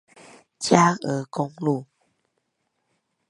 [0.59, 1.85] 佳鵝公路